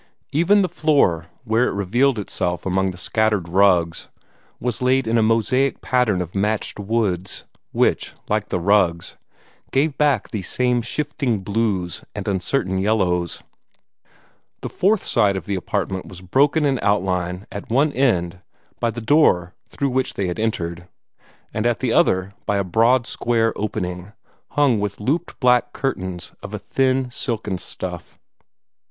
Even 0.31 0.63
the 0.63 0.67
floor, 0.67 1.27
where 1.43 1.67
it 1.67 1.73
revealed 1.75 2.17
itself 2.17 2.65
among 2.65 2.89
the 2.89 2.97
scattered 2.97 3.47
rugs, 3.47 4.09
was 4.59 4.81
laid 4.81 5.05
in 5.05 5.15
a 5.15 5.21
mosaic 5.21 5.79
pattern 5.79 6.23
of 6.23 6.33
matched 6.33 6.79
woods, 6.79 7.45
which, 7.71 8.13
like 8.27 8.49
the 8.49 8.59
rugs, 8.59 9.15
gave 9.71 9.95
back 9.99 10.31
these 10.31 10.49
same 10.49 10.81
shifting 10.81 11.41
blues 11.41 12.03
and 12.15 12.27
uncertain 12.27 12.79
yellows. 12.79 13.43
The 14.61 14.69
fourth 14.69 15.03
side 15.03 15.35
of 15.37 15.45
the 15.45 15.53
apartment 15.53 16.07
was 16.07 16.21
broken 16.21 16.65
in 16.65 16.79
outline 16.81 17.45
at 17.51 17.69
one 17.69 17.91
end 17.91 18.39
by 18.79 18.89
the 18.89 19.01
door 19.01 19.53
through 19.67 19.89
which 19.91 20.15
they 20.15 20.25
had 20.25 20.39
entered, 20.39 20.87
and 21.53 21.67
at 21.67 21.77
the 21.79 21.93
other 21.93 22.33
by 22.47 22.57
a 22.57 22.63
broad, 22.63 23.05
square 23.05 23.53
opening, 23.55 24.13
hung 24.53 24.79
with 24.79 24.99
looped 24.99 25.39
back 25.39 25.73
curtains 25.73 26.33
of 26.41 26.55
a 26.55 26.57
thin 26.57 27.11
silken 27.11 27.59
stuff. 27.59 28.17